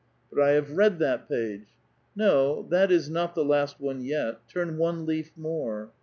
[0.33, 1.67] "But I have read that page!""
[2.15, 4.39] No; that is not the last one yet.
[4.49, 5.91] Turn one leaf more."